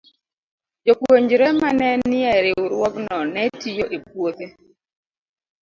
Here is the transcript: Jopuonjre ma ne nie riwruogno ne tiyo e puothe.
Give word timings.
Jopuonjre 0.85 1.47
ma 1.59 1.69
ne 1.79 1.89
nie 2.11 2.31
riwruogno 2.45 3.17
ne 3.33 3.43
tiyo 3.61 3.85
e 3.95 3.97
puothe. 4.07 4.45